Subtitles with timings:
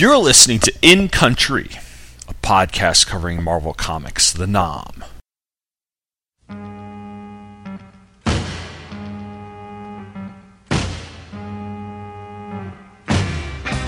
[0.00, 1.70] You're listening to In Country,
[2.28, 5.02] a podcast covering Marvel Comics, the Nam.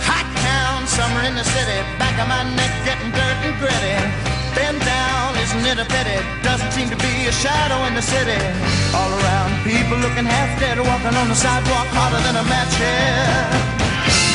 [0.02, 3.95] Hot town, summer in the city, back of my neck getting dirt and gritty.
[4.58, 6.19] Bend down, isn't it a pity?
[6.42, 8.35] Doesn't seem to be a shadow in the city.
[8.99, 13.69] All around, people looking half dead, walking on the sidewalk harder than a match here.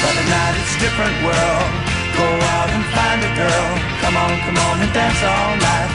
[0.06, 1.72] But it's a different world.
[2.14, 3.68] Go out and find a girl.
[4.02, 5.90] Come on, come on and dance all night.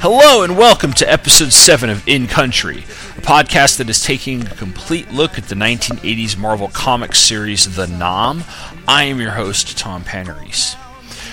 [0.00, 4.54] Hello and welcome to episode 7 of In Country, a podcast that is taking a
[4.54, 8.42] complete look at the 1980s Marvel Comics series The Nam.
[8.88, 10.79] I am your host, Tom Panarese.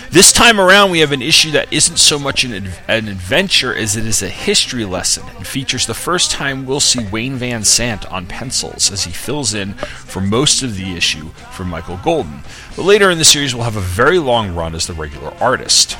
[0.09, 2.53] This time around, we have an issue that isn't so much an,
[2.87, 7.05] an adventure as it is a history lesson and features the first time we'll see
[7.09, 11.97] Wayne Vansant on pencils as he fills in for most of the issue for Michael
[11.97, 12.39] Golden.
[12.77, 15.97] But later in the series, we'll have a very long run as the regular artist.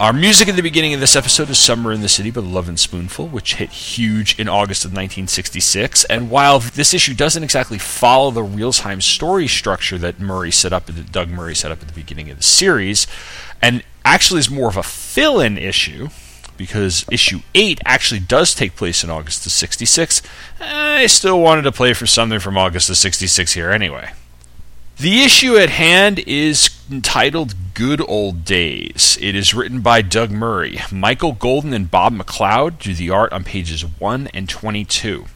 [0.00, 2.76] Our music at the beginning of this episode is Summer in the City by Lovin'
[2.76, 6.04] Spoonful, which hit huge in August of 1966.
[6.04, 10.72] And while this issue doesn't exactly follow the real time story structure that Murray set
[10.72, 13.06] up, that Doug Murray set up at the beginning of the series,
[13.60, 16.08] and actually is more of a fill in issue,
[16.56, 20.22] because issue 8 actually does take place in August of 66,
[20.60, 24.12] I still wanted to play for something from August of 66 here anyway.
[25.00, 29.16] The issue at hand is entitled Good Old Days.
[29.20, 30.80] It is written by Doug Murray.
[30.90, 35.26] Michael Golden and Bob McLeod do the art on pages 1 and 22,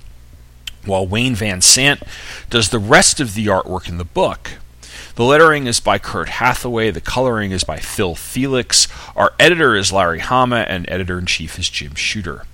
[0.85, 2.03] while Wayne Vansant
[2.51, 4.51] does the rest of the artwork in the book.
[5.15, 9.93] The lettering is by Kurt Hathaway, the coloring is by Phil Felix, our editor is
[9.93, 12.47] Larry Hama, and editor in chief is Jim Shooter.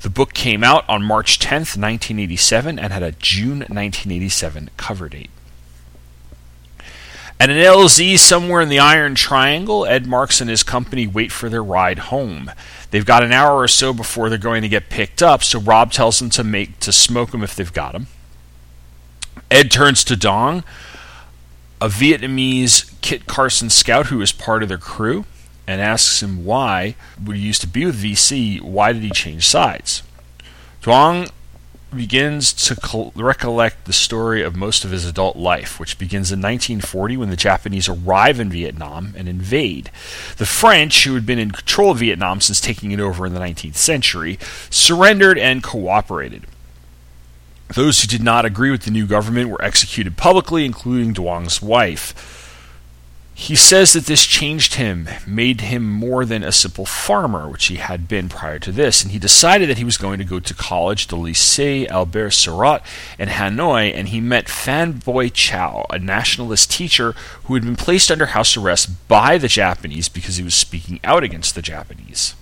[0.00, 5.30] The book came out on March 10th, 1987, and had a June 1987 cover date.
[7.38, 11.50] At an LZ somewhere in the Iron Triangle, Ed Marks and his company wait for
[11.50, 12.50] their ride home.
[12.90, 15.92] They've got an hour or so before they're going to get picked up, so Rob
[15.92, 18.06] tells them to make to smoke them if they've got them.
[19.50, 20.64] Ed turns to Duong,
[21.78, 25.26] a Vietnamese Kit Carson scout who is part of their crew,
[25.66, 29.46] and asks him why, when he used to be with VC, why did he change
[29.46, 30.02] sides?
[30.82, 31.30] Duong
[31.94, 36.40] begins to col- recollect the story of most of his adult life, which begins in
[36.40, 39.90] 1940 when the Japanese arrive in Vietnam and invade.
[40.36, 43.40] The French, who had been in control of Vietnam since taking it over in the
[43.40, 44.38] 19th century,
[44.70, 46.46] surrendered and cooperated.
[47.74, 52.45] Those who did not agree with the new government were executed publicly, including Duong's wife.
[53.38, 57.76] He says that this changed him, made him more than a simple farmer, which he
[57.76, 60.54] had been prior to this, and he decided that he was going to go to
[60.54, 62.80] college, the Lycée Albert Sarraut
[63.18, 67.12] in Hanoi, and he met Phan Boi Chau, a nationalist teacher
[67.44, 71.22] who had been placed under house arrest by the Japanese because he was speaking out
[71.22, 72.34] against the Japanese.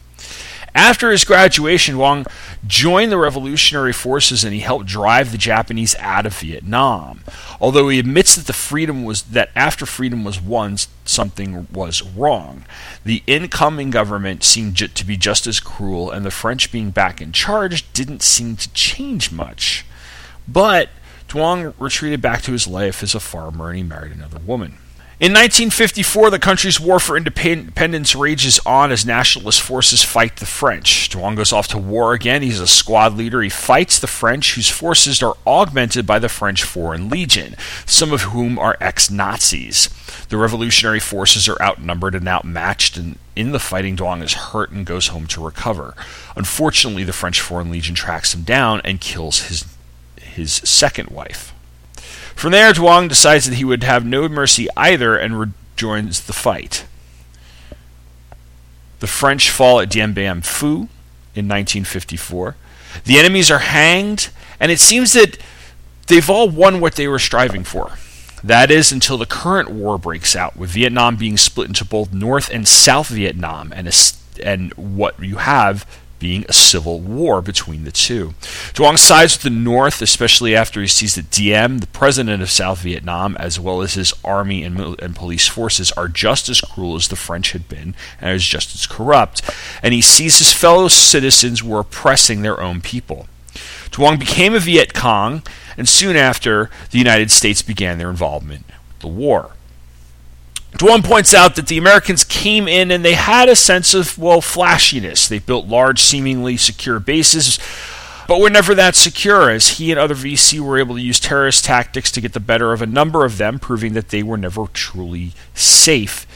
[0.74, 2.26] After his graduation, Duong
[2.66, 7.20] joined the revolutionary forces and he helped drive the Japanese out of Vietnam.
[7.60, 12.64] Although he admits that the freedom was that after freedom was won, something was wrong.
[13.04, 17.30] The incoming government seemed to be just as cruel, and the French being back in
[17.30, 19.86] charge didn't seem to change much.
[20.48, 20.88] But
[21.28, 24.78] Duong retreated back to his life as a farmer and he married another woman.
[25.20, 31.08] In 1954, the country's war for independence rages on as nationalist forces fight the French.
[31.08, 32.42] Duong goes off to war again.
[32.42, 33.40] He's a squad leader.
[33.40, 37.54] He fights the French, whose forces are augmented by the French Foreign Legion,
[37.86, 39.88] some of whom are ex Nazis.
[40.30, 44.84] The revolutionary forces are outnumbered and outmatched, and in the fighting, Duong is hurt and
[44.84, 45.94] goes home to recover.
[46.34, 49.64] Unfortunately, the French Foreign Legion tracks him down and kills his,
[50.20, 51.53] his second wife.
[52.34, 56.84] From there, Duong decides that he would have no mercy either and rejoins the fight.
[59.00, 60.88] The French fall at Dien Bien Phu
[61.34, 62.56] in 1954.
[63.04, 64.30] The enemies are hanged,
[64.60, 65.38] and it seems that
[66.06, 67.92] they've all won what they were striving for.
[68.42, 72.50] That is until the current war breaks out, with Vietnam being split into both North
[72.50, 73.92] and South Vietnam, and, a,
[74.42, 75.86] and what you have
[76.18, 78.34] being a civil war between the two.
[78.72, 82.80] Duong sides with the North, especially after he sees that Diem, the president of South
[82.80, 87.08] Vietnam, as well as his army and, and police forces, are just as cruel as
[87.08, 89.42] the French had been and is just as corrupt.
[89.82, 93.28] And he sees his fellow citizens were oppressing their own people.
[93.90, 95.42] Duong became a Viet Cong,
[95.76, 99.53] and soon after, the United States began their involvement with the war.
[100.78, 104.40] Duong points out that the Americans came in and they had a sense of, well,
[104.40, 105.28] flashiness.
[105.28, 107.60] They built large, seemingly secure bases,
[108.26, 111.64] but were never that secure, as he and other VC were able to use terrorist
[111.64, 114.66] tactics to get the better of a number of them, proving that they were never
[114.72, 116.26] truly safe.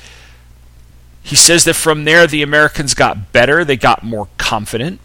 [1.22, 5.00] He says that from there the Americans got better, they got more confident,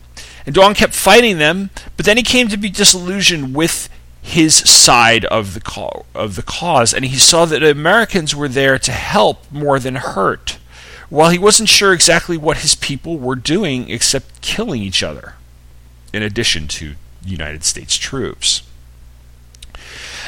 [0.45, 3.89] and Duong kept fighting them, but then he came to be disillusioned with
[4.23, 8.79] his side of the co- of the cause, and he saw that Americans were there
[8.79, 10.57] to help more than hurt.
[11.09, 15.35] While he wasn't sure exactly what his people were doing except killing each other,
[16.13, 18.63] in addition to United States troops.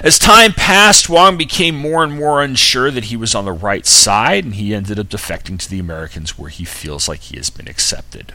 [0.04, 3.86] As time passed, Duong became more and more unsure that he was on the right
[3.86, 7.50] side, and he ended up defecting to the Americans where he feels like he has
[7.50, 8.34] been accepted.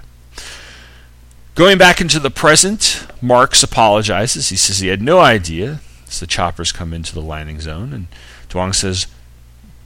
[1.54, 4.48] Going back into the present, Marks apologizes.
[4.48, 8.06] He says he had no idea as the choppers come into the landing zone, and
[8.48, 9.06] Duong says,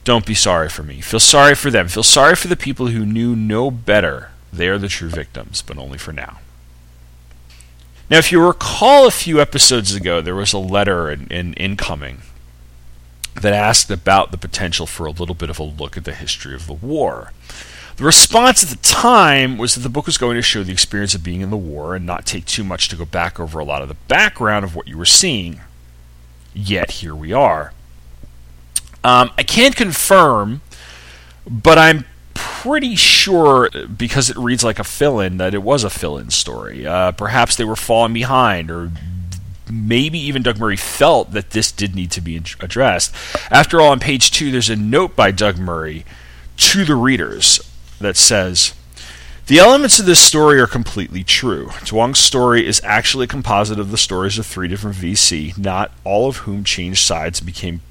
[0.03, 1.01] Don't be sorry for me.
[1.01, 1.87] Feel sorry for them.
[1.87, 4.31] Feel sorry for the people who knew no better.
[4.53, 6.39] They are the true victims, but only for now.
[8.09, 12.21] Now, if you recall a few episodes ago, there was a letter in, in incoming
[13.33, 16.55] that asked about the potential for a little bit of a look at the history
[16.55, 17.31] of the war.
[17.97, 21.15] The response at the time was that the book was going to show the experience
[21.15, 23.63] of being in the war and not take too much to go back over a
[23.63, 25.61] lot of the background of what you were seeing.
[26.53, 27.71] Yet here we are.
[29.01, 30.61] Um, I can't confirm,
[31.49, 32.03] but I'm
[32.33, 36.85] pretty sure because it reads like a fill-in that it was a fill-in story.
[36.85, 38.91] Uh, perhaps they were falling behind, or
[39.71, 43.15] maybe even Doug Murray felt that this did need to be addressed.
[43.49, 46.03] After all, on page two, there's a note by Doug Murray
[46.57, 47.61] to the readers
[47.99, 48.73] that says,
[49.47, 51.67] the elements of this story are completely true.
[51.81, 56.27] Duong's story is actually a composite of the stories of three different VC, not all
[56.27, 57.81] of whom changed sides and became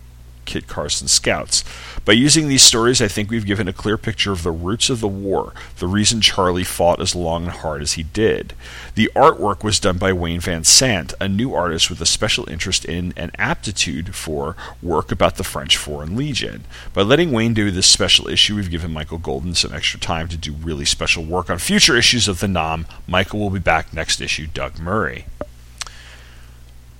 [0.44, 1.64] Kit Carson scouts.
[2.04, 5.00] By using these stories, I think we've given a clear picture of the roots of
[5.00, 8.52] the war, the reason Charlie fought as long and hard as he did.
[8.94, 13.12] The artwork was done by Wayne Vansant, a new artist with a special interest in
[13.16, 16.64] and aptitude for work about the French Foreign Legion.
[16.92, 20.36] By letting Wayne do this special issue, we've given Michael Golden some extra time to
[20.36, 22.86] do really special work on future issues of the Nam.
[23.06, 25.26] Michael will be back next issue, Doug Murray.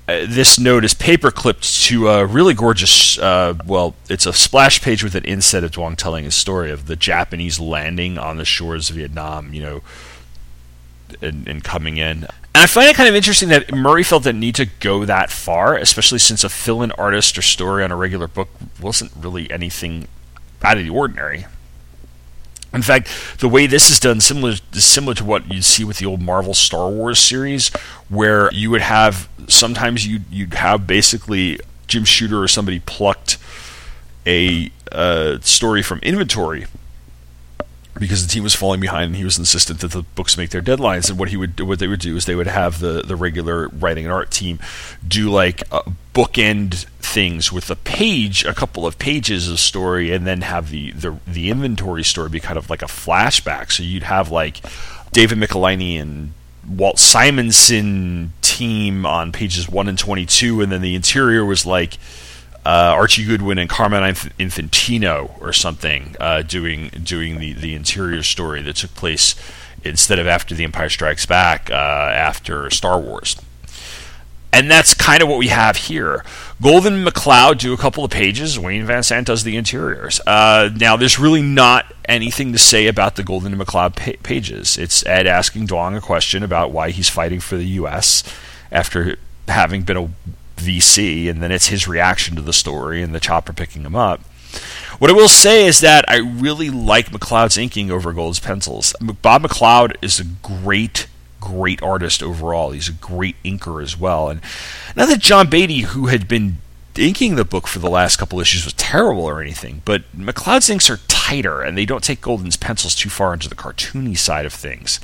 [0.06, 3.18] Uh, this note is paper clipped to a really gorgeous.
[3.18, 6.86] Uh, well, it's a splash page with an inset of Duong telling his story of
[6.86, 9.54] the Japanese landing on the shores of Vietnam.
[9.54, 9.82] You know,
[11.20, 12.26] and, and coming in.
[12.54, 15.30] And I find it kind of interesting that Murray felt the need to go that
[15.30, 18.48] far, especially since a fill-in artist or story on a regular book
[18.80, 20.06] wasn't really anything
[20.62, 21.46] out of the ordinary.
[22.74, 25.98] In fact, the way this is done similar is similar to what you'd see with
[25.98, 27.68] the old Marvel Star Wars series,
[28.08, 33.38] where you would have sometimes you you'd have basically Jim Shooter or somebody plucked
[34.26, 36.66] a uh, story from inventory
[37.99, 40.62] because the team was falling behind and he was insistent that the books make their
[40.62, 41.08] deadlines.
[41.08, 43.69] And what he would what they would do is they would have the the regular
[43.69, 44.58] writing and art team
[45.06, 45.82] do like uh,
[46.14, 50.91] bookend things with a page a couple of pages of story and then have the
[50.93, 53.70] the, the inventory story be kind of like a flashback.
[53.70, 54.61] So you'd have like
[55.12, 56.32] David Michelinie and
[56.69, 61.99] Walt Simonson team on pages 1 and 22 and then the interior was like
[62.64, 68.62] uh, Archie Goodwin and Carmine Infantino or something uh, doing doing the, the interior story
[68.62, 69.34] that took place
[69.84, 73.37] instead of after The Empire Strikes Back uh, after Star Wars.
[74.55, 76.25] And that's kind of what we have here.
[76.62, 78.56] Golden McLeod do a couple of pages.
[78.56, 80.20] Wayne Vansant does the interiors.
[80.25, 84.79] Uh, now, there's really not anything to say about the Golden McLeod pa- pages.
[84.79, 88.22] It's Ed asking Duong a question about why he's fighting for the U.S.
[88.70, 89.17] after
[89.48, 90.08] having been a
[90.56, 94.20] VC, and then it's his reaction to the story and the chopper picking him up.
[94.99, 98.94] What I will say is that I really like McLeod's inking over Gold's pencils.
[99.01, 101.08] Bob McLeod is a great,
[101.41, 102.70] great artist overall.
[102.70, 104.29] He's a great inker as well.
[104.29, 104.41] And
[104.94, 106.58] not that John Beatty, who had been
[106.96, 110.89] inking the book for the last couple issues, was terrible or anything, but McLeod's inks
[110.89, 114.52] are tighter and they don't take Golden's pencils too far into the cartoony side of
[114.52, 115.00] things.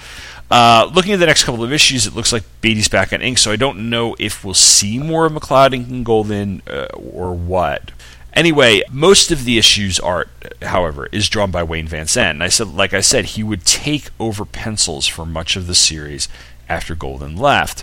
[0.51, 3.39] Uh, looking at the next couple of issues, it looks like Beatty's back on ink,
[3.39, 7.93] so I don't know if we'll see more of McLeod inking Golden uh, or what.
[8.35, 10.29] Anyway, most of the issues art,
[10.63, 12.33] however, is drawn by Wayne Vansant.
[12.33, 15.75] And I said, like I said, he would take over pencils for much of the
[15.75, 16.29] series
[16.69, 17.83] after Golden left,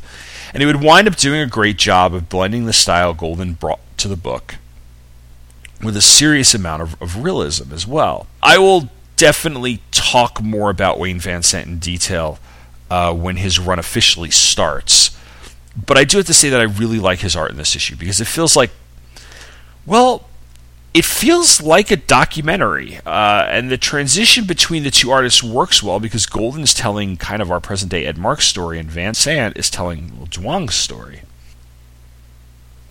[0.53, 3.79] and he would wind up doing a great job of blending the style Golden brought
[3.97, 4.55] to the book
[5.83, 8.27] with a serious amount of, of realism as well.
[8.41, 12.39] I will definitely talk more about Wayne Vansant in detail
[12.89, 15.17] uh, when his run officially starts.
[15.75, 17.95] But I do have to say that I really like his art in this issue
[17.95, 18.71] because it feels like,
[19.85, 20.27] well,
[20.93, 25.99] it feels like a documentary, uh, and the transition between the two artists works well
[25.99, 30.09] because Golden's telling kind of our present day Ed Mark's story, and Vansant is telling
[30.31, 31.21] Duong's story.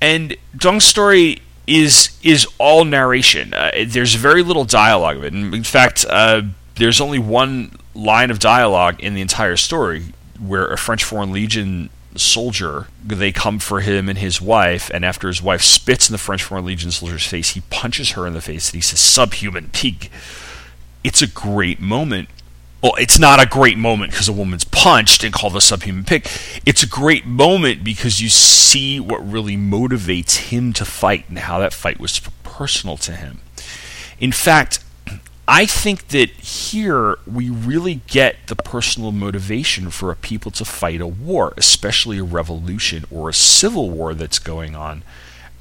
[0.00, 3.54] And Duong's story is is all narration.
[3.54, 5.34] Uh, there's very little dialogue of it.
[5.34, 6.42] In fact, uh,
[6.76, 10.04] there's only one line of dialogue in the entire story
[10.38, 12.86] where a French Foreign Legion soldier.
[13.04, 16.42] They come for him and his wife, and after his wife spits in the French
[16.42, 20.10] Foreign Legion soldier's face, he punches her in the face and he says, "Subhuman pig."
[21.04, 22.28] It's a great moment.
[22.86, 26.24] Well, it's not a great moment because a woman's punched and called a subhuman pig.
[26.64, 31.58] It's a great moment because you see what really motivates him to fight and how
[31.58, 33.40] that fight was personal to him.
[34.20, 34.84] In fact,
[35.48, 41.00] I think that here we really get the personal motivation for a people to fight
[41.00, 45.02] a war, especially a revolution or a civil war that's going on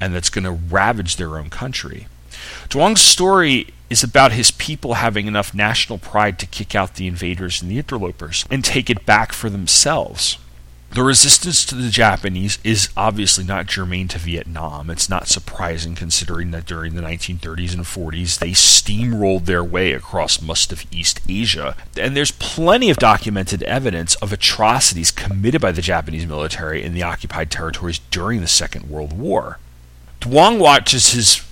[0.00, 2.06] and that's going to ravage their own country.
[2.68, 7.62] Duong's story is about his people having enough national pride to kick out the invaders
[7.62, 10.38] and the interlopers and take it back for themselves.
[10.90, 14.88] The resistance to the Japanese is obviously not germane to Vietnam.
[14.88, 20.40] It's not surprising considering that during the 1930s and 40s they steamrolled their way across
[20.40, 21.76] most of East Asia.
[21.98, 27.02] And there's plenty of documented evidence of atrocities committed by the Japanese military in the
[27.02, 29.58] occupied territories during the Second World War.
[30.20, 31.45] Duong watches his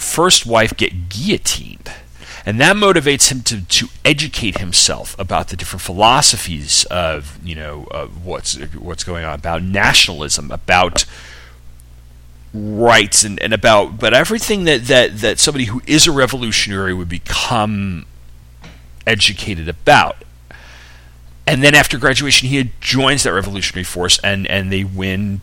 [0.00, 1.92] first wife get guillotined.
[2.46, 7.86] And that motivates him to, to educate himself about the different philosophies of you know
[7.90, 11.04] of what's what's going on about nationalism about
[12.54, 17.10] rights and, and about but everything that, that that somebody who is a revolutionary would
[17.10, 18.06] become
[19.06, 20.16] educated about.
[21.46, 25.42] And then after graduation he joins that revolutionary force and and they win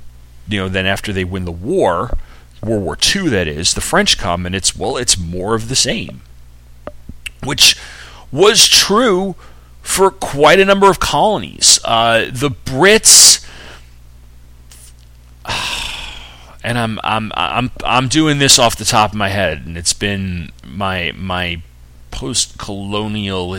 [0.49, 2.17] you know then after they win the war
[2.63, 5.75] World War II that is the French come and it's well it's more of the
[5.75, 6.21] same
[7.43, 7.77] which
[8.31, 9.35] was true
[9.81, 11.79] for quite a number of colonies.
[11.85, 13.45] Uh, the Brits,
[16.63, 19.93] and I'm I'm I'm I'm doing this off the top of my head, and it's
[19.93, 21.61] been my my
[22.11, 23.57] post-colonial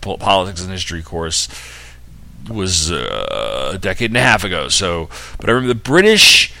[0.00, 1.48] politics and history course
[2.48, 4.68] was uh, a decade and a half ago.
[4.68, 6.52] So, but I remember the British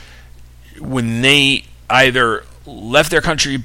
[0.80, 3.62] when they either left their country,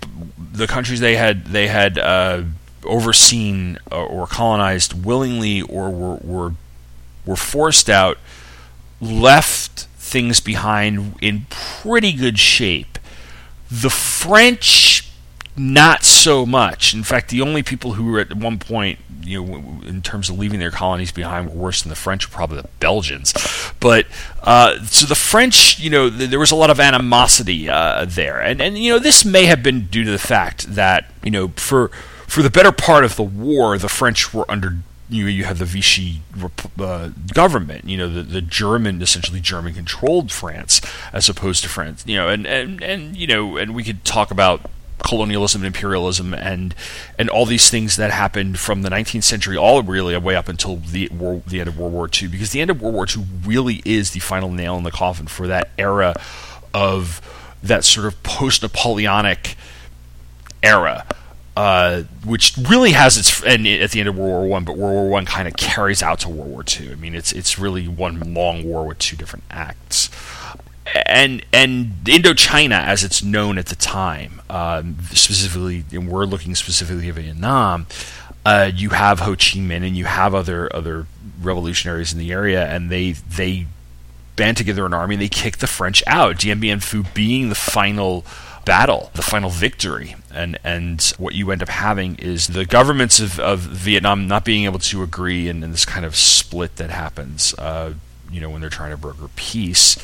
[0.51, 2.43] the countries they had they had uh,
[2.83, 6.53] overseen uh, or colonized willingly or were, were,
[7.25, 8.17] were forced out
[9.01, 12.97] left things behind in pretty good shape.
[13.71, 14.98] The French,
[15.59, 16.93] not so much.
[16.93, 20.39] In fact, the only people who were at one point, you know, in terms of
[20.39, 23.33] leaving their colonies behind, were worse than the French, probably the Belgians.
[23.81, 24.07] But
[24.41, 28.39] uh, so the French, you know, th- there was a lot of animosity uh, there,
[28.39, 31.49] and and you know, this may have been due to the fact that you know
[31.49, 31.89] for
[32.25, 34.77] for the better part of the war, the French were under
[35.09, 36.21] you you have the Vichy
[36.79, 40.79] uh, government, you know, the, the German, essentially German controlled France
[41.11, 44.31] as opposed to France, you know, and, and, and, you know, and we could talk
[44.31, 44.61] about
[45.03, 46.75] colonialism and imperialism and,
[47.17, 50.77] and all these things that happened from the 19th century all really way up until
[50.77, 53.25] the, war, the end of World War II, because the end of World War II
[53.45, 56.15] really is the final nail in the coffin for that era
[56.73, 57.21] of
[57.63, 59.55] that sort of post-Napoleonic
[60.63, 61.05] era
[61.59, 64.93] uh, which really has its and at the end of World War One, but World
[64.93, 66.89] War One kind of carries out to World War Two.
[66.93, 70.09] I mean, it's it's really one long war with two different acts.
[71.05, 77.09] And and Indochina, as it's known at the time, um, specifically, and we're looking specifically
[77.09, 77.87] at Vietnam.
[78.45, 81.05] Uh, you have Ho Chi Minh and you have other other
[81.41, 83.67] revolutionaries in the area, and they they
[84.35, 86.39] band together an army and they kick the French out.
[86.39, 88.25] Dien Bien Phu being the final
[88.65, 90.15] battle, the final victory.
[90.31, 94.65] And and what you end up having is the governments of, of Vietnam not being
[94.65, 97.53] able to agree, and, and this kind of split that happens.
[97.57, 97.95] Uh,
[98.31, 99.97] you know when they're trying to broker peace,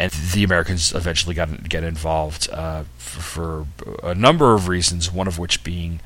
[0.00, 3.66] and the Americans eventually got get involved uh, for, for,
[4.02, 5.12] a number of reasons.
[5.12, 6.00] One of which being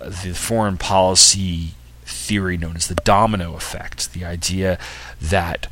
[0.00, 1.74] uh, the foreign policy
[2.06, 4.78] theory known as the domino effect, the idea
[5.20, 5.66] that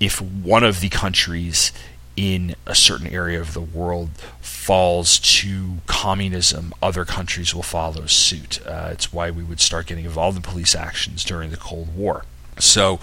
[0.00, 1.70] if one of the countries
[2.16, 8.60] in a certain area of the world falls to communism, other countries will follow suit.
[8.66, 12.24] Uh, it's why we would start getting involved in police actions during the Cold War.
[12.60, 13.00] So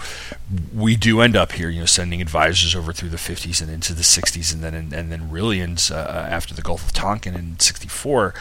[0.74, 3.92] we do end up here, you know, sending advisors over through the 50s and into
[3.92, 5.94] the 60s, and then and, and then really uh,
[6.30, 8.34] after the Gulf of Tonkin in '64,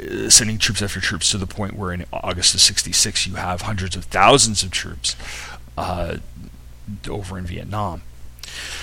[0.00, 3.62] uh, sending troops after troops to the point where in August of '66 you have
[3.62, 5.16] hundreds of thousands of troops
[5.76, 6.18] uh,
[7.08, 8.02] over in Vietnam.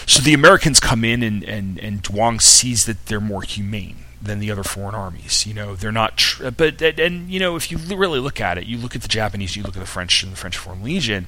[0.06, 4.03] So the Americans come in, and, and, and Duong sees that they're more humane.
[4.24, 5.46] Than the other foreign armies.
[5.46, 6.18] You know, they're not.
[6.18, 9.01] Tr- but and, and you know, if you really look at it, you look at
[9.01, 11.27] the Japanese, you look at the French and the French Foreign Legion.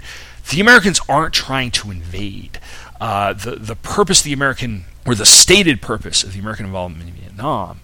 [0.49, 2.59] The Americans aren't trying to invade.
[3.01, 7.09] Uh, the the purpose of the American or the stated purpose of the American involvement
[7.09, 7.81] in Vietnam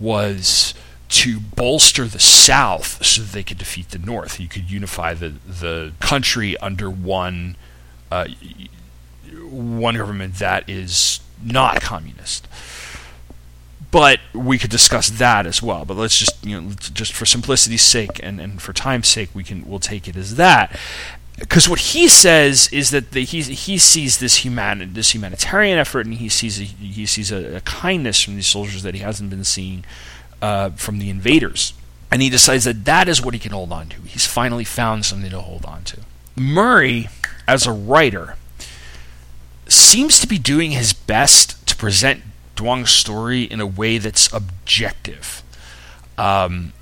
[0.00, 0.74] was
[1.10, 4.40] to bolster the South so that they could defeat the North.
[4.40, 7.56] You could unify the the country under one
[8.10, 8.26] uh,
[9.48, 12.48] one government that is not communist
[13.94, 15.84] but we could discuss that as well.
[15.84, 19.44] But let's just you know just for simplicity's sake and, and for time's sake, we
[19.44, 20.76] can we'll take it as that.
[21.38, 26.06] Because what he says is that the, he he sees this human this humanitarian effort
[26.06, 29.30] and he sees a, he sees a, a kindness from these soldiers that he hasn't
[29.30, 29.84] been seeing
[30.42, 31.72] uh, from the invaders,
[32.10, 34.00] and he decides that that is what he can hold on to.
[34.00, 36.00] He's finally found something to hold on to.
[36.34, 37.08] Murray,
[37.46, 38.34] as a writer,
[39.68, 42.22] seems to be doing his best to present
[42.56, 45.42] Duong's story in a way that's objective.
[46.16, 46.72] Um,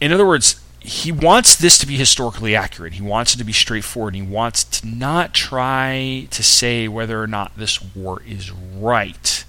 [0.00, 2.94] in other words, he wants this to be historically accurate.
[2.94, 4.14] He wants it to be straightforward.
[4.14, 9.44] He wants to not try to say whether or not this war is right.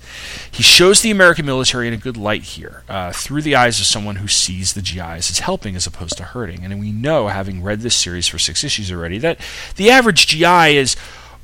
[0.52, 3.86] He shows the American military in a good light here, uh, through the eyes of
[3.86, 6.66] someone who sees the GIs as helping as opposed to hurting.
[6.66, 9.40] And we know, having read this series for six issues already, that
[9.78, 10.98] the average GI is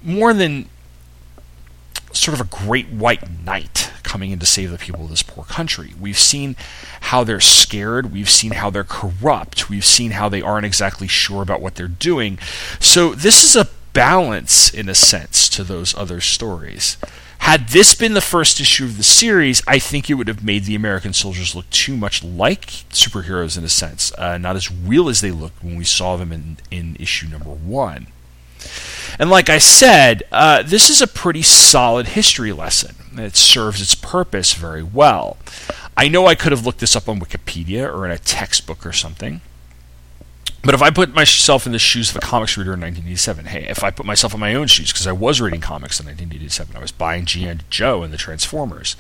[0.04, 0.68] more than
[2.20, 5.44] sort of a great white knight coming in to save the people of this poor
[5.44, 5.94] country.
[6.00, 6.56] We've seen
[7.02, 11.42] how they're scared, we've seen how they're corrupt, we've seen how they aren't exactly sure
[11.42, 12.40] about what they're doing.
[12.80, 16.98] So this is a balance, in a sense, to those other stories.
[17.40, 20.66] Had this been the first issue of the series, I think it would have made
[20.66, 25.08] the American soldiers look too much like superheroes in a sense, uh, not as real
[25.10, 28.08] as they looked when we saw them in, in issue number one.
[29.20, 32.96] And like I said, uh, this is a pretty solid history lesson.
[33.18, 35.38] It serves its purpose very well.
[35.96, 38.94] I know I could have looked this up on Wikipedia or in a textbook or
[38.94, 39.42] something.
[40.64, 43.68] But if I put myself in the shoes of a comics reader in 1987, hey,
[43.70, 46.76] if I put myself in my own shoes, because I was reading comics in 1987,
[46.76, 47.60] I was buying G.I.
[47.70, 48.96] Joe and the Transformers.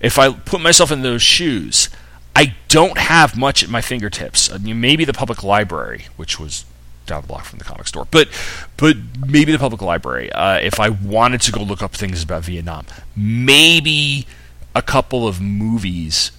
[0.00, 1.88] If I put myself in those shoes,
[2.34, 4.52] I don't have much at my fingertips.
[4.52, 6.64] I mean, maybe the public library, which was
[7.08, 8.06] down the block from the comic store.
[8.10, 8.28] But
[8.76, 10.30] but maybe the public library.
[10.32, 14.26] Uh, if I wanted to go look up things about Vietnam, maybe
[14.74, 16.30] a couple of movies,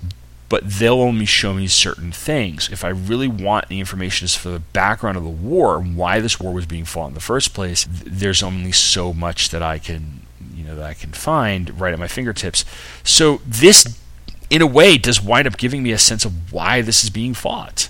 [0.47, 2.69] but they'll only show me certain things.
[2.71, 6.19] If I really want the information as for the background of the war and why
[6.19, 9.61] this war was being fought in the first place, th- there's only so much that
[9.61, 10.21] I can
[10.55, 12.63] you know that I can find right at my fingertips.
[13.03, 13.99] So this
[14.49, 17.33] in a way does wind up giving me a sense of why this is being
[17.33, 17.89] fought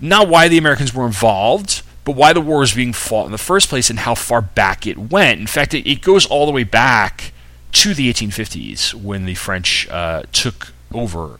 [0.00, 3.38] not why the Americans were involved, but why the war was being fought in the
[3.38, 5.40] first place and how far back it went.
[5.40, 7.32] In fact, it, it goes all the way back
[7.72, 11.38] to the 1850s when the French uh, took over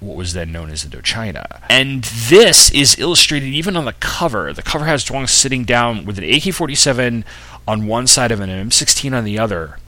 [0.00, 1.62] what was then known as Indochina.
[1.70, 4.52] And this is illustrated even on the cover.
[4.52, 7.24] The cover has Duong sitting down with an AK 47
[7.66, 9.78] on one side of an M16 on the other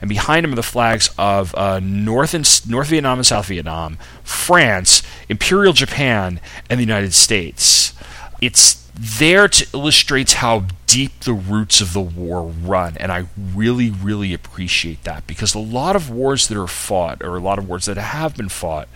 [0.00, 3.98] and behind him are the flags of uh, North and North Vietnam and South Vietnam,
[4.22, 7.92] France, Imperial Japan, and the United States.
[8.40, 13.90] It's there to illustrate how deep the roots of the war run, and I really,
[13.90, 17.68] really appreciate that because a lot of wars that are fought, or a lot of
[17.68, 18.88] wars that have been fought,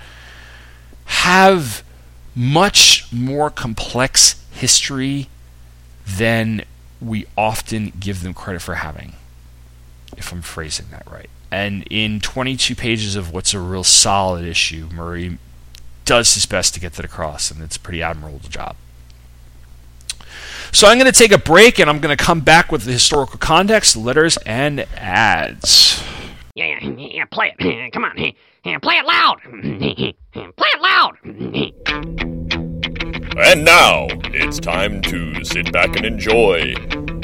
[1.05, 1.83] have
[2.35, 5.29] much more complex history
[6.07, 6.65] than
[7.01, 9.15] we often give them credit for having
[10.17, 11.31] if I'm phrasing that right.
[11.51, 15.39] And in 22 pages of what's a real solid issue, Murray
[16.05, 18.77] does his best to get that across, and it's a pretty admirable job.
[20.73, 22.93] So I'm going to take a break, and I'm going to come back with the
[22.93, 26.03] historical context, letters, and ads.
[26.55, 27.93] Yeah, yeah, yeah, play it.
[27.93, 28.33] Come on.
[28.65, 29.41] Yeah, play it loud.
[30.57, 31.17] Play it loud.
[33.39, 36.75] And now it's time to sit back and enjoy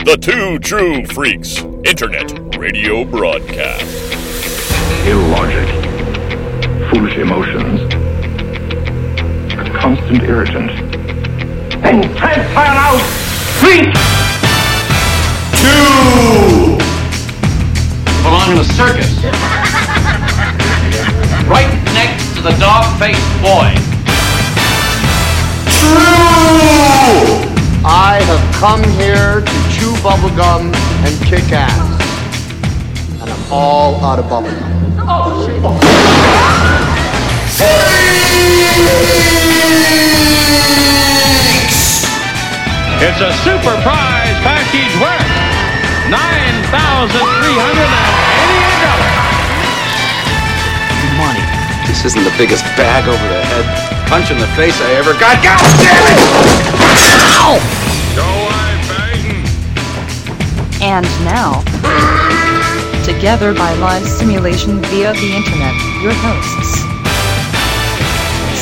[0.04, 3.82] the Two True Freaks Internet Radio Broadcast.
[5.06, 5.66] illogic,
[6.90, 7.80] foolish emotions,
[9.54, 10.70] a constant irritant.
[11.80, 13.00] Then transfer out
[13.60, 13.90] three.
[18.22, 19.24] belong in a circus.
[21.48, 23.74] right next to the dog-faced boy.
[25.80, 27.54] True!
[27.86, 31.74] I have come here to chew bubblegum and kick ass.
[33.20, 34.70] And I'm all out of bubblegum.
[43.04, 45.28] It's a super prize package worth
[46.08, 48.06] nine thousand three hundred and
[48.38, 49.12] eighty-eight dollars.
[51.18, 51.44] Money
[51.86, 53.66] This isn't the biggest bag over the head
[54.08, 55.42] punch in the face I ever got.
[55.42, 56.63] God damn it!
[60.94, 61.58] And now,
[63.02, 66.86] together by live simulation via the internet, your hosts,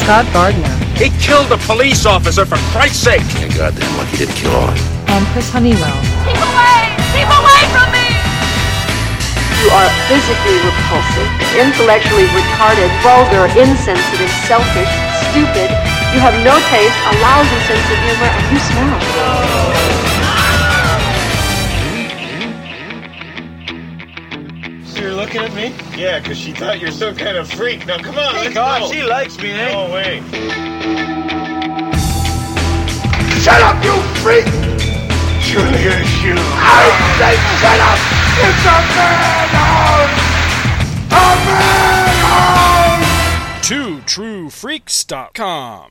[0.01, 3.21] Scott Gardner He killed a police officer, for Christ's sake!
[3.37, 4.73] You're goddamn lucky didn't kill on.
[5.13, 5.93] and Chris Honeywell.
[6.25, 6.81] Keep away!
[7.13, 8.09] Keep away from me!
[9.61, 14.89] You are physically repulsive, intellectually retarded, vulgar, insensitive, selfish,
[15.29, 15.69] stupid.
[16.17, 19.62] You have no taste, a lousy sense of humor, and you smell.
[25.33, 25.73] Looking at me?
[25.99, 27.87] Yeah, because she thought you're some kind of freak.
[27.87, 28.93] Now come on, let's God, go.
[28.93, 29.73] she likes me, eh?
[29.73, 30.21] No way.
[33.41, 34.45] Shut up, you freak!
[35.41, 36.35] Julius, you.
[36.37, 37.99] I say shut up!
[38.45, 40.19] It's a madhouse!
[41.11, 43.67] A madhouse!
[43.67, 45.89] TwoTrueFreaks.com.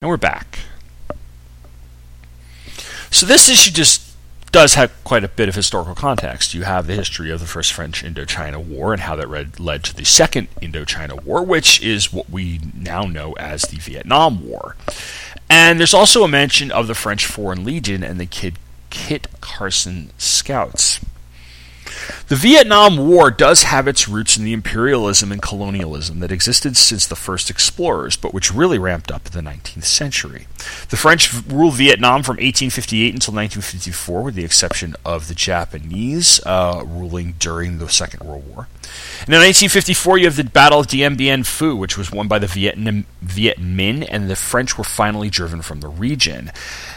[0.00, 0.60] And we're back.
[3.10, 4.07] So this issue just
[4.52, 6.54] does have quite a bit of historical context.
[6.54, 9.84] You have the history of the first French Indochina War and how that read, led
[9.84, 14.76] to the second Indochina War, which is what we now know as the Vietnam War.
[15.48, 18.58] And there's also a mention of the French Foreign Legion and the Kid
[18.90, 21.00] Kit Carson Scouts.
[22.28, 27.06] The Vietnam War does have its roots in the imperialism and colonialism that existed since
[27.06, 30.46] the first explorers, but which really ramped up in the 19th century.
[30.90, 36.82] The French ruled Vietnam from 1858 until 1954, with the exception of the Japanese uh,
[36.86, 38.68] ruling during the Second World War.
[39.20, 42.38] And in 1954, you have the Battle of Dien Bien Phu, which was won by
[42.38, 46.50] the Vietnam, Viet Minh, and the French were finally driven from the region.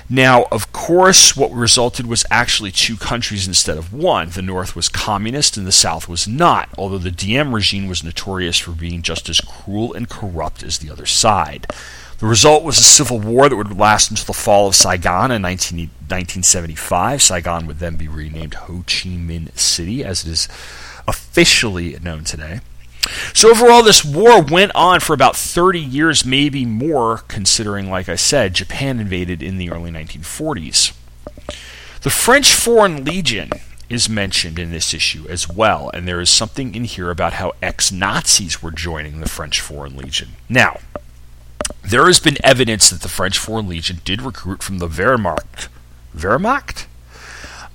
[0.10, 4.30] Now, of course, what resulted was actually two countries instead of one.
[4.30, 5.20] The North was communist
[5.57, 9.41] and the South was not, although the Diem regime was notorious for being just as
[9.41, 11.67] cruel and corrupt as the other side.
[12.19, 15.41] The result was a civil war that would last until the fall of Saigon in
[15.41, 17.21] 19, 1975.
[17.21, 20.47] Saigon would then be renamed Ho Chi Minh City, as it is
[21.07, 22.60] officially known today.
[23.34, 28.15] So overall, this war went on for about 30 years, maybe more, considering, like I
[28.15, 30.93] said, Japan invaded in the early 1940s.
[32.01, 33.49] The French Foreign Legion
[33.91, 37.51] is mentioned in this issue as well, and there is something in here about how
[37.62, 40.30] ex Nazis were joining the French Foreign Legion.
[40.47, 40.80] Now,
[41.84, 45.67] there has been evidence that the French Foreign Legion did recruit from the Wehrmacht.
[46.15, 46.86] Wehrmacht?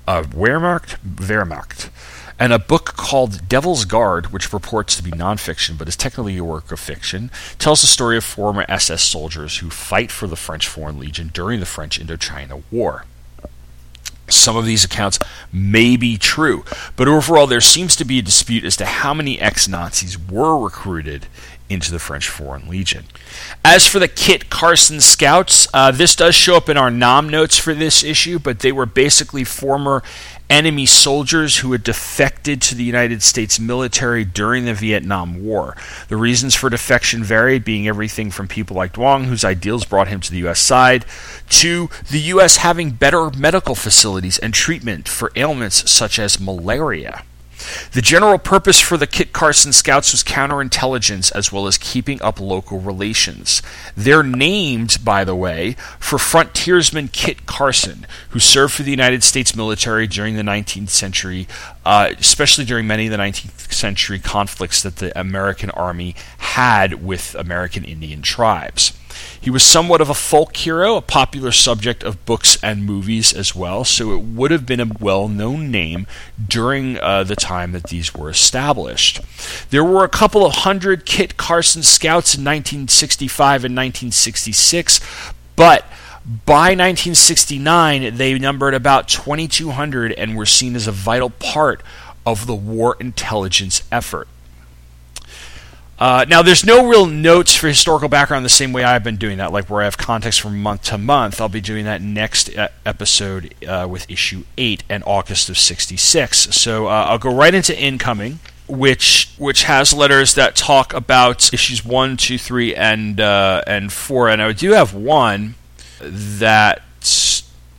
[0.09, 0.96] Uh, Wehrmacht?
[1.05, 1.90] Wehrmacht
[2.38, 6.44] and a book called Devil's Guard, which purports to be nonfiction but is technically a
[6.44, 10.68] work of fiction, tells the story of former SS soldiers who fight for the French
[10.68, 13.05] Foreign Legion during the French Indochina War.
[14.28, 15.18] Some of these accounts
[15.52, 16.64] may be true,
[16.96, 20.58] but overall there seems to be a dispute as to how many ex Nazis were
[20.58, 21.26] recruited
[21.68, 23.05] into the French Foreign Legion.
[23.64, 27.59] As for the Kit Carson Scouts, uh, this does show up in our Nam notes
[27.59, 30.02] for this issue, but they were basically former
[30.48, 35.76] enemy soldiers who had defected to the United States military during the Vietnam War.
[36.09, 40.20] The reasons for defection varied, being everything from people like Duong, whose ideals brought him
[40.20, 40.61] to the U.S.
[40.61, 41.05] side,
[41.50, 42.59] to the U.S.
[42.59, 47.24] having better medical facilities and treatment for ailments such as malaria.
[47.92, 52.40] The general purpose for the Kit Carson Scouts was counterintelligence as well as keeping up
[52.40, 53.62] local relations.
[53.96, 59.57] They're named, by the way, for frontiersman Kit Carson, who served for the United States
[59.57, 61.48] military during the 19th century,
[61.85, 67.35] uh, especially during many of the 19th century conflicts that the American Army had with
[67.35, 68.92] American Indian tribes.
[69.40, 73.55] He was somewhat of a folk hero, a popular subject of books and movies as
[73.55, 76.07] well, so it would have been a well known name
[76.48, 79.20] during uh, the time that these were established.
[79.70, 85.00] There were a couple of hundred Kit Carson scouts in 1965 and 1966,
[85.55, 85.85] but
[86.44, 91.83] by 1969 they numbered about 2,200 and were seen as a vital part
[92.26, 94.26] of the war intelligence effort.
[95.98, 99.38] Uh, now, there's no real notes for historical background the same way I've been doing
[99.38, 101.40] that, like where I have context from month to month.
[101.40, 102.50] I'll be doing that next
[102.85, 106.54] episode uh, with issue 8 and August of 66.
[106.54, 111.82] So uh, I'll go right into incoming, which which has letters that talk about issues
[111.82, 114.28] 1, 2, 3, and, uh, and 4.
[114.28, 115.54] And I do have one
[116.00, 116.82] that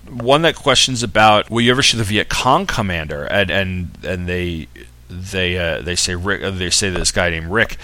[0.09, 4.27] one that questions about will you ever shoot the Viet Cong commander and and and
[4.27, 4.67] they
[5.09, 7.77] they uh, they say Rick they say this guy named Rick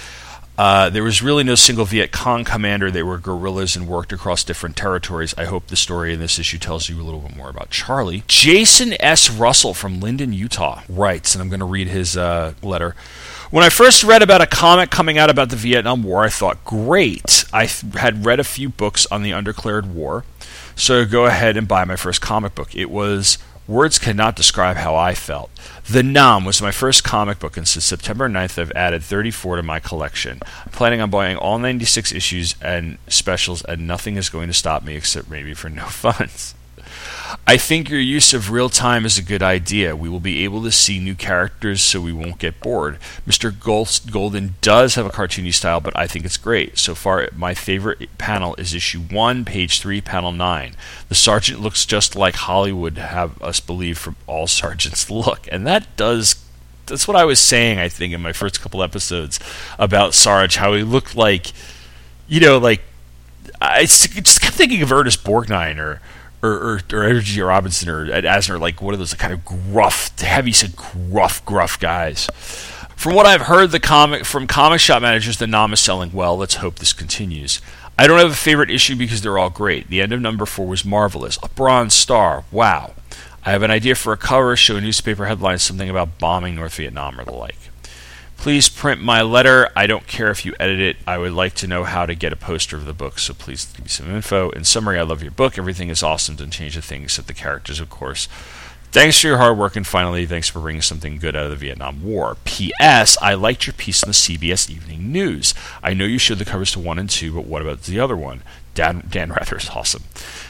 [0.58, 2.92] uh, there was really no single Viet Cong commander.
[2.92, 5.34] They were guerrillas and worked across different territories.
[5.38, 8.24] I hope the story in this issue tells you a little bit more about Charlie.
[8.28, 9.32] Jason S.
[9.32, 12.96] Russell from Linden, Utah writes, and I'm going to read his uh, letter.
[13.50, 16.64] When I first read about a comic coming out about the Vietnam War, I thought,
[16.66, 17.46] great.
[17.52, 20.24] I th- had read a few books on the undeclared war,
[20.76, 22.76] so go ahead and buy my first comic book.
[22.76, 25.50] It was Words cannot describe how I felt.
[25.90, 29.64] The Nam was my first comic book, and since September 9th, I've added 34 to
[29.64, 30.40] my collection.
[30.66, 34.84] I'm planning on buying all 96 issues and specials, and nothing is going to stop
[34.84, 36.56] me except maybe for no funds.
[37.46, 39.96] I think your use of real time is a good idea.
[39.96, 43.00] We will be able to see new characters so we won't get bored.
[43.28, 43.54] Mr.
[44.12, 46.78] Golden does have a cartoony style, but I think it's great.
[46.78, 50.76] So far, my favorite panel is issue 1, page 3, panel 9.
[51.10, 55.48] The sergeant looks just like Hollywood have us believe from all sergeants look.
[55.52, 56.44] And that does
[56.86, 59.40] that's what I was saying, I think, in my first couple episodes
[59.80, 61.54] about Sarge, how he looked like,
[62.28, 62.82] you know, like
[63.62, 66.02] I just kept thinking of Ernest Borgnine or
[66.44, 67.42] or or, or G.
[67.42, 72.28] Robinson or Ed Asner, like one of those kind of gruff, heavy gruff, gruff guys.
[72.96, 76.38] From what I've heard, the comic from comic shop managers, the Nam is selling well.
[76.38, 77.60] Let's hope this continues.
[77.98, 79.90] I don't have a favorite issue because they're all great.
[79.90, 81.38] The end of number four was marvelous.
[81.44, 82.44] A bronze star.
[82.52, 82.94] Wow.
[83.46, 86.76] I have an idea for a cover, show a newspaper headline, something about bombing North
[86.76, 87.58] Vietnam or the like.
[88.44, 89.70] Please print my letter.
[89.74, 90.98] I don't care if you edit it.
[91.08, 93.68] I would like to know how to get a poster of the book, so please
[93.68, 94.50] give me some info.
[94.50, 95.58] In summary, I love your book.
[95.58, 96.36] Everything is awesome.
[96.36, 98.28] Don't change the thing except the characters, of course.
[98.92, 101.56] Thanks for your hard work, and finally, thanks for bringing something good out of the
[101.56, 102.36] Vietnam War.
[102.44, 103.18] P.S.
[103.22, 105.54] I liked your piece on the CBS Evening News.
[105.82, 108.18] I know you showed the covers to one and two, but what about the other
[108.18, 108.44] one?
[108.74, 110.04] Dan, Dan Rather is awesome.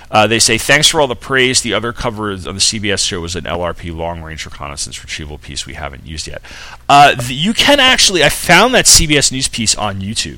[0.09, 1.61] Uh, they say, thanks for all the praise.
[1.61, 5.65] The other cover on the CBS show was an LRP long range reconnaissance retrieval piece
[5.65, 6.41] we haven't used yet.
[6.87, 10.37] Uh, the, you can actually, I found that CBS News piece on YouTube.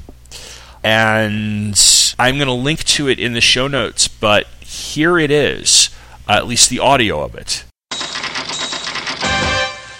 [0.81, 1.77] And
[2.19, 5.89] I'm going to link to it in the show notes, but here it is,
[6.29, 7.65] uh, at least the audio of it.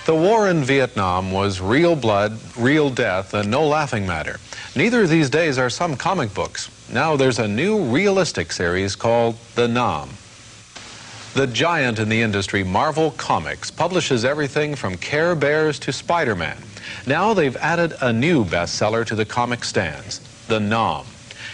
[0.06, 4.40] The war in Vietnam was real blood, real death, and no laughing matter.
[4.76, 6.70] Neither of these days are some comic books.
[6.92, 10.10] Now there's a new realistic series called The Nam.
[11.34, 16.58] The giant in the industry, Marvel Comics, publishes everything from Care Bears to Spider-Man.
[17.08, 21.06] Now they've added a new bestseller to the comic stands, The Nam.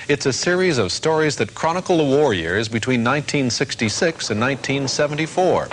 [0.10, 5.70] It's a series of stories that chronicle the war years between 1966 and 1974,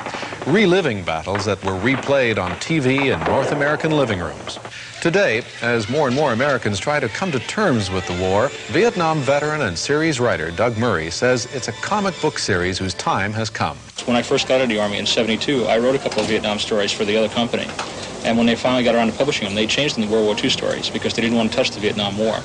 [0.46, 4.60] reliving battles that were replayed on TV in North American living rooms.
[5.00, 9.20] Today, as more and more Americans try to come to terms with the war, Vietnam
[9.20, 13.48] veteran and series writer Doug Murray says it's a comic book series whose time has
[13.48, 13.76] come.
[14.06, 16.26] When I first got out of the Army in 72, I wrote a couple of
[16.26, 17.68] Vietnam stories for the other company.
[18.24, 20.34] And when they finally got around to publishing them, they changed them to World War
[20.36, 22.40] II stories because they didn't want to touch the Vietnam War.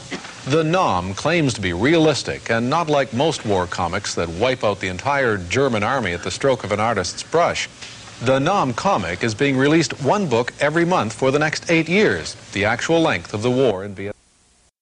[0.46, 4.80] The Nam claims to be realistic and not like most war comics that wipe out
[4.80, 7.68] the entire German army at the stroke of an artist's brush.
[8.22, 12.36] The Nam comic is being released one book every month for the next eight years,
[12.54, 14.14] the actual length of the war in Vietnam.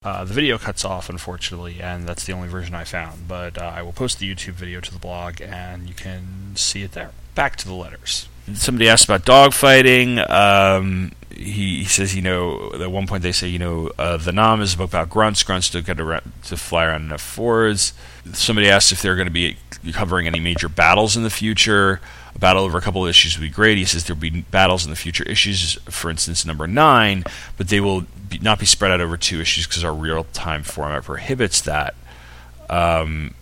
[0.04, 3.28] Uh, the video cuts off, unfortunately, and that's the only version I found.
[3.28, 6.82] But uh, I will post the YouTube video to the blog, and you can see
[6.82, 7.12] it there.
[7.36, 8.28] Back to the letters.
[8.54, 10.28] Somebody asked about dogfighting.
[10.30, 14.32] Um, he, he, says, you know, at one point they say, you know, uh, the
[14.32, 15.44] Nam is a book about grunts.
[15.44, 17.94] Grunts don't get to, to fly around enough forwards.
[18.34, 19.58] Somebody asked if they're going to be
[19.94, 22.00] covering any major battles in the future
[22.36, 23.78] a battle over a couple of issues would be great.
[23.78, 27.24] He says there'll be battles in the future issues, for instance, number nine,
[27.58, 30.64] but they will be, not be spread out over two issues because our real time
[30.64, 31.96] format prohibits that.
[32.70, 33.34] Um,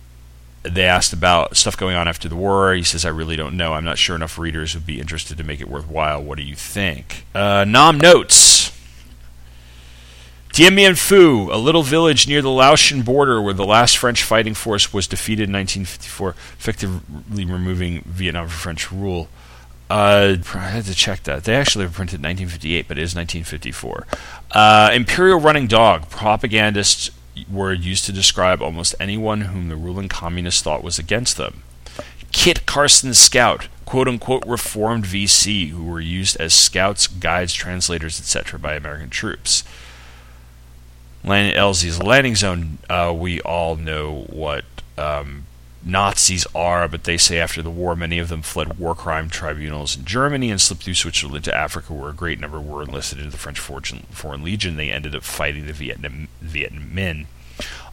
[0.62, 2.74] they asked about stuff going on after the war.
[2.74, 3.72] He says, I really don't know.
[3.72, 6.22] I'm not sure enough readers would be interested to make it worthwhile.
[6.22, 7.24] What do you think?
[7.34, 8.72] Uh, Nam notes.
[10.52, 14.54] Dien Bien Phu, a little village near the Laotian border where the last French fighting
[14.54, 19.28] force was defeated in 1954, effectively removing Vietnam from French rule.
[19.88, 21.44] Uh, I had to check that.
[21.44, 24.06] They actually printed 1958, but it is 1954.
[24.52, 27.10] Uh, Imperial Running Dog, propagandists
[27.50, 31.62] were used to describe almost anyone whom the ruling communists thought was against them.
[32.32, 38.58] Kit Carson Scout, quote unquote reformed VC, who were used as scouts, guides, translators, etc.
[38.58, 39.64] by American troops.
[41.24, 44.64] Land- LZ's landing zone, uh, we all know what
[44.96, 45.44] um,
[45.82, 49.96] Nazis are, but they say after the war, many of them fled war crime tribunals
[49.96, 53.30] in Germany and slipped through Switzerland to Africa, where a great number were enlisted into
[53.30, 54.76] the French Foreign Legion.
[54.76, 57.26] They ended up fighting the Vietnam Minh.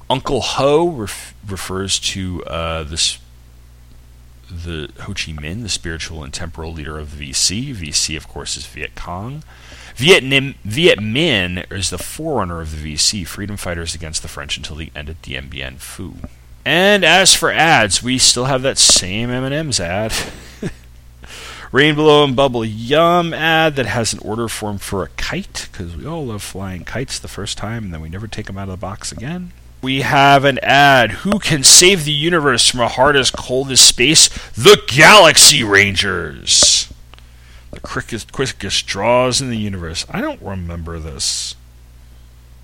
[0.10, 3.20] Uncle Ho ref- refers to uh, this
[4.50, 7.76] the Ho Chi Minh, the spiritual and temporal leader of the VC.
[7.76, 9.44] VC, of course, is Viet Cong.
[9.96, 14.76] Vietnam, Viet Minh is the forerunner of the VC, freedom fighters against the French until
[14.76, 16.30] the end of Dien Bien Phu.
[16.68, 20.14] And as for ads, we still have that same M&M's ad.
[21.72, 26.06] Rainbow and Bubble Yum ad that has an order form for a kite because we
[26.06, 28.72] all love flying kites the first time and then we never take them out of
[28.72, 29.54] the box again.
[29.82, 31.12] We have an ad.
[31.12, 34.28] Who can save the universe from a hard as cold as space?
[34.50, 36.92] The Galaxy Rangers.
[37.72, 40.06] The quickest, quickest draws in the universe.
[40.10, 41.56] I don't remember this.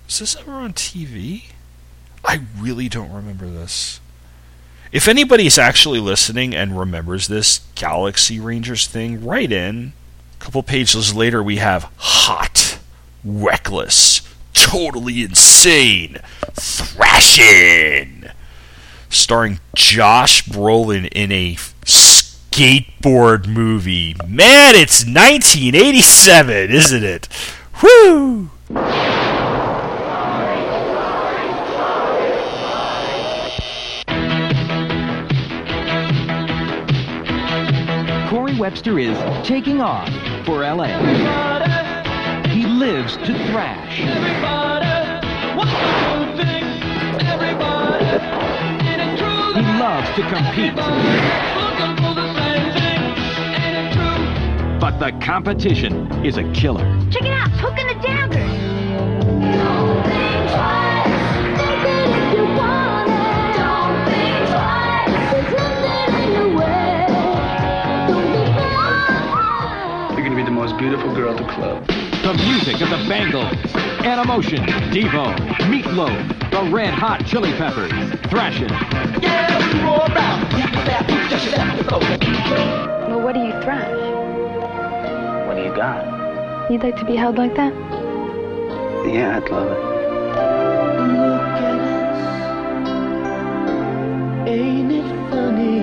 [0.06, 1.53] Is this ever on TV?
[2.24, 4.00] I really don't remember this.
[4.92, 9.92] If anybody's actually listening and remembers this Galaxy Rangers thing, write in.
[10.40, 12.78] A couple pages later, we have Hot,
[13.24, 16.18] Reckless, Totally Insane,
[16.52, 18.26] thrashing,
[19.08, 24.14] starring Josh Brolin in a skateboard movie.
[24.28, 27.28] Man, it's 1987, isn't it?
[27.82, 28.50] Woo!
[38.64, 40.08] Webster is taking off
[40.46, 40.86] for LA.
[42.48, 43.98] He lives to thrash.
[43.98, 44.06] He
[49.78, 50.74] loves to compete.
[54.80, 56.84] But the competition is a killer.
[57.10, 57.93] Check it out, Hook and the
[72.84, 73.56] The of the Bangles,
[74.04, 75.34] Animotion, Devo,
[75.70, 77.90] Meatloaf, the Red Hot Chili Peppers,
[78.28, 78.68] Thrashin'.
[83.08, 83.88] Well, what do you thrash?
[85.46, 86.70] What do you got?
[86.70, 87.72] You'd like to be held like that?
[89.06, 89.78] Yeah, I'd love it.
[94.50, 95.78] Ain't it funny?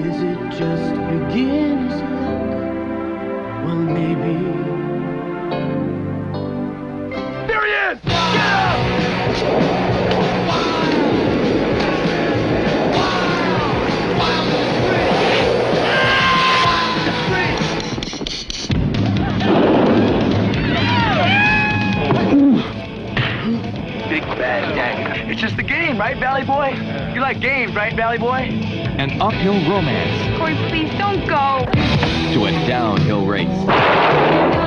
[0.00, 3.66] Is it just beginner's luck?
[3.66, 4.47] Well, maybe.
[25.30, 26.70] It's just a game, right, Valley Boy?
[27.14, 28.48] You like games, right, Valley Boy?
[28.98, 31.64] An uphill romance Corey, please don't go.
[32.32, 34.57] to a downhill race.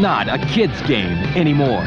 [0.00, 1.84] Not a kid's game anymore.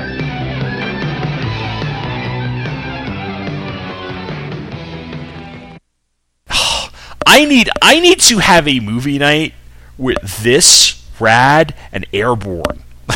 [7.25, 9.53] I need I need to have a movie night
[9.97, 12.83] with this rad and airborne.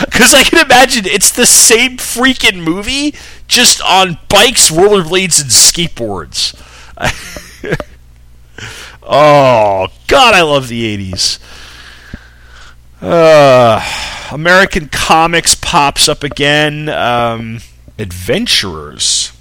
[0.00, 3.14] Because I can imagine it's the same freaking movie,
[3.46, 6.54] just on bikes, rollerblades, and skateboards.
[9.02, 11.38] oh God, I love the '80s.
[13.04, 13.80] Uh,
[14.32, 16.88] American Comics pops up again.
[16.88, 17.60] Um,
[17.98, 19.32] Adventurers.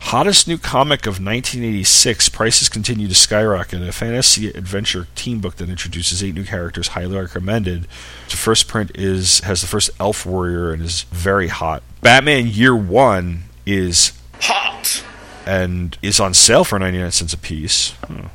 [0.00, 2.28] Hottest new comic of 1986.
[2.30, 3.82] Prices continue to skyrocket.
[3.82, 7.86] A fantasy adventure team book that introduces eight new characters, highly recommended.
[8.28, 11.82] The first print is has the first elf warrior and is very hot.
[12.00, 15.04] Batman Year One is hot
[15.46, 17.92] and is on sale for 99 cents a piece.
[18.06, 18.28] Huh.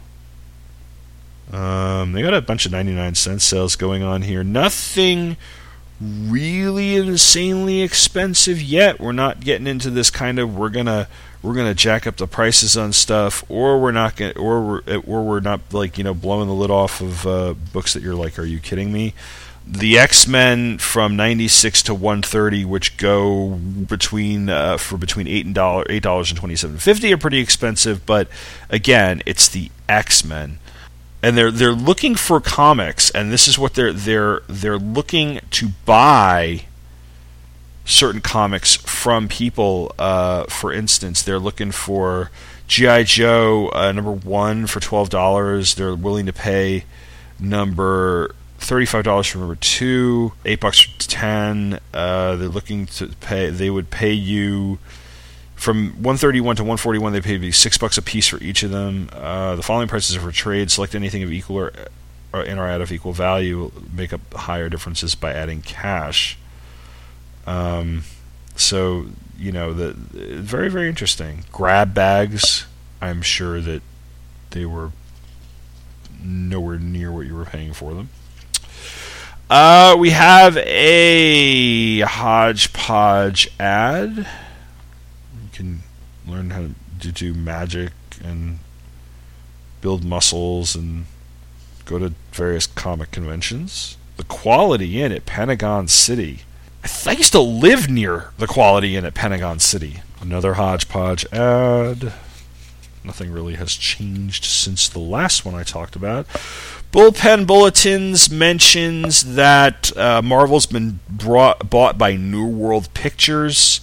[1.53, 4.43] Um, they got a bunch of 99 cent sales going on here.
[4.43, 5.37] Nothing
[6.01, 8.99] really insanely expensive yet.
[8.99, 11.07] We're not getting into this kind of we're gonna
[11.43, 15.23] we're gonna jack up the prices on stuff, or we're not gonna, or we're or
[15.23, 18.39] we're not like you know blowing the lid off of uh, books that you're like,
[18.39, 19.13] are you kidding me?
[19.65, 25.57] The X Men from '96 to 130, which go between uh, for between eight and
[25.89, 28.07] eight dollars and twenty seven fifty, are pretty expensive.
[28.07, 28.27] But
[28.71, 30.57] again, it's the X Men
[31.23, 35.69] and they're they're looking for comics, and this is what they're they're they're looking to
[35.85, 36.65] buy
[37.85, 39.95] certain comics from people.
[39.97, 42.29] Uh, for instance, they're looking for
[42.67, 45.75] GI Joe uh, number one for twelve dollars.
[45.75, 46.83] They're willing to pay
[47.39, 51.79] number thirty-five dollars for number two, eight bucks for ten.
[51.93, 53.49] Uh, they're looking to pay.
[53.49, 54.77] They would pay you
[55.63, 57.13] from 131 to 141.
[57.13, 59.09] They paid me six bucks a piece for each of them.
[59.13, 60.69] Uh, the following prices are for trade.
[60.69, 61.73] Select anything of equal or,
[62.33, 63.71] or in or out of equal value.
[63.91, 66.37] Make up higher differences by adding cash.
[67.47, 68.03] Um,
[68.55, 69.07] so
[69.37, 72.65] you know the very very interesting grab bags.
[73.01, 73.81] I'm sure that
[74.51, 74.91] they were
[76.21, 78.09] nowhere near what you were paying for them.
[79.49, 84.27] Uh, we have a hodgepodge ad.
[85.53, 85.83] Can
[86.27, 87.91] learn how to do magic
[88.23, 88.59] and
[89.81, 91.05] build muscles and
[91.85, 93.97] go to various comic conventions.
[94.17, 96.41] The Quality Inn at Pentagon City.
[96.83, 100.01] I, th- I used to live near the Quality Inn at Pentagon City.
[100.21, 102.13] Another hodgepodge ad.
[103.03, 106.25] Nothing really has changed since the last one I talked about.
[106.93, 113.81] Bullpen Bulletins mentions that uh, Marvel's been brought, bought by New World Pictures,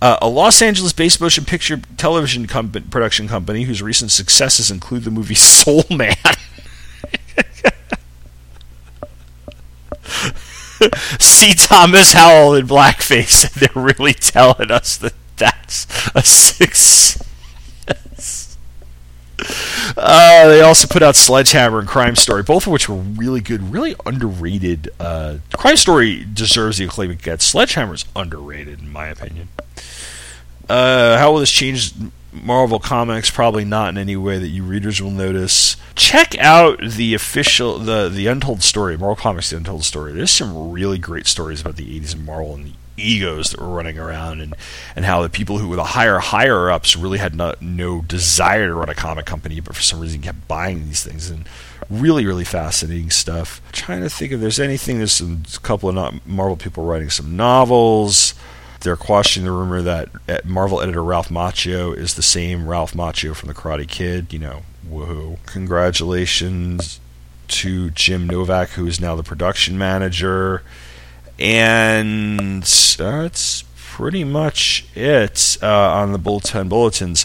[0.00, 5.04] uh, a Los Angeles based motion picture television com- production company whose recent successes include
[5.04, 6.14] the movie Soul Man.
[11.18, 11.52] C.
[11.54, 17.18] Thomas Howell in blackface, and they're really telling us that that's a success.
[19.96, 23.72] Uh, they also put out Sledgehammer and Crime Story, both of which were really good,
[23.72, 24.90] really underrated.
[24.98, 27.44] Uh, Crime Story deserves the acclaim it gets.
[27.44, 29.48] Sledgehammer's underrated, in my opinion.
[30.70, 31.92] Uh, how will this change
[32.32, 33.28] Marvel Comics?
[33.28, 35.76] Probably not in any way that you readers will notice.
[35.96, 40.12] Check out the official, the the Untold Story, Marvel Comics: The Untold Story.
[40.12, 43.68] There's some really great stories about the '80s and Marvel and the egos that were
[43.68, 44.54] running around and,
[44.94, 48.66] and how the people who were the higher higher ups really had no, no desire
[48.66, 51.48] to run a comic company but for some reason kept buying these things and
[51.88, 56.26] really really fascinating stuff trying to think if there's anything there's some, a couple of
[56.26, 58.34] marvel people writing some novels
[58.80, 63.34] they're quashing the rumor that uh, marvel editor ralph macchio is the same ralph macchio
[63.34, 67.00] from the karate kid you know woohoo congratulations
[67.48, 70.62] to jim novak who is now the production manager
[71.38, 73.64] and that's
[74.00, 77.24] pretty much it uh, on the Bulletin Bulletins.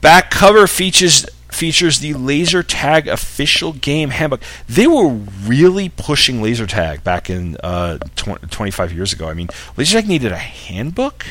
[0.00, 4.40] Back cover features features the laser tag official game handbook.
[4.68, 9.28] They were really pushing laser tag back in uh, 20, 25 years ago.
[9.28, 11.26] I mean, laser tag needed a handbook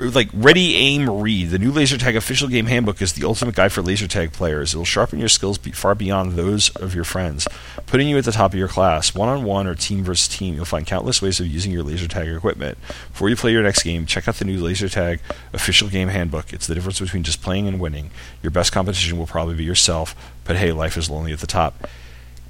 [0.00, 3.72] like Ready Aim Read, the new laser tag official game handbook is the ultimate guide
[3.72, 4.74] for laser tag players.
[4.74, 7.46] It will sharpen your skills be far beyond those of your friends,
[7.86, 9.14] putting you at the top of your class.
[9.14, 12.08] One on one or team versus team, you'll find countless ways of using your laser
[12.08, 12.78] tag equipment.
[13.12, 15.20] Before you play your next game, check out the new laser tag
[15.52, 16.52] official game handbook.
[16.52, 18.10] It's the difference between just playing and winning.
[18.42, 20.14] Your best competition will probably be yourself,
[20.44, 21.86] but hey, life is lonely at the top.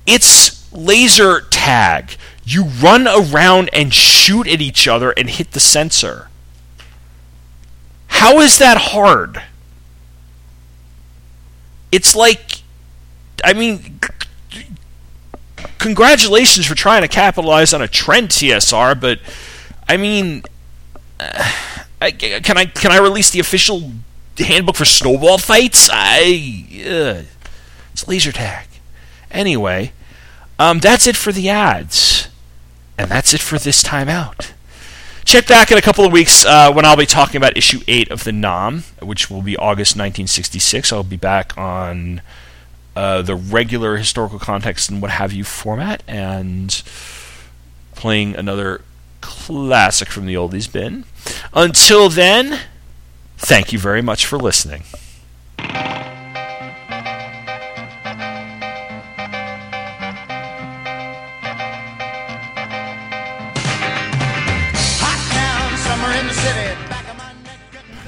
[0.07, 2.16] It's laser tag.
[2.45, 6.28] You run around and shoot at each other and hit the sensor.
[8.15, 9.43] How is that hard?
[11.91, 12.62] It's like,
[13.43, 14.01] I mean,
[15.79, 19.19] congratulations for trying to capitalize on a trend, TSR, but
[19.89, 20.45] I mean,
[21.19, 21.53] uh,
[22.01, 23.93] I, can I can I release the official
[24.39, 25.91] handbook for snowball fights?
[25.93, 27.23] I uh,
[27.93, 28.69] it's laser tag.
[29.33, 29.93] Anyway,
[30.59, 32.29] um, that's it for the ads,
[32.97, 34.53] and that's it for this time out.
[35.25, 38.11] Check back in a couple of weeks uh, when I'll be talking about issue 8
[38.11, 40.93] of the NAM, which will be August 1966.
[40.93, 42.20] I'll be back on
[42.95, 46.83] uh, the regular historical context and what have you format and
[47.95, 48.83] playing another
[49.22, 51.05] classic from the oldies bin.
[51.55, 52.61] Until then,
[53.39, 54.85] thank you very much for listening.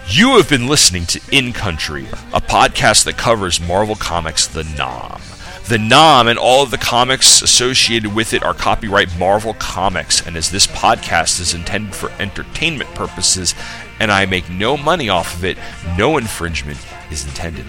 [0.08, 5.20] You have been listening to In Country, a podcast that covers Marvel Comics The Nam.
[5.68, 10.36] The Nam and all of the comics associated with it are copyright Marvel Comics, and
[10.36, 13.56] as this podcast is intended for entertainment purposes
[13.98, 15.58] and I make no money off of it,
[15.98, 16.78] no infringement
[17.10, 17.66] is intended.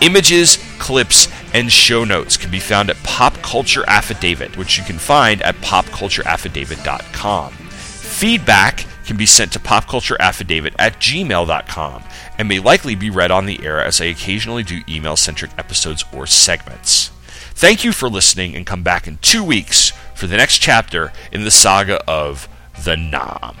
[0.00, 4.98] Images, clips, and show notes can be found at Pop Culture Affidavit, which you can
[4.98, 7.52] find at popcultureaffidavit.com.
[7.52, 12.04] Feedback can be sent to popcultureaffidavit at gmail.com
[12.38, 16.04] and may likely be read on the air as I occasionally do email centric episodes
[16.12, 17.10] or segments.
[17.54, 21.44] Thank you for listening and come back in two weeks for the next chapter in
[21.44, 22.48] the saga of
[22.84, 23.56] the Nam.